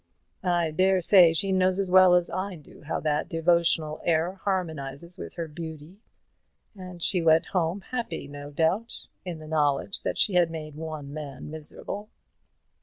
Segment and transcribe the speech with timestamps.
[0.43, 5.15] I dare say she knows as well as I do how that devotional air harmonizes
[5.15, 5.99] with her beauty;
[6.75, 11.13] and she went home happy, no doubt, in the knowledge that she had made one
[11.13, 12.09] man miserable.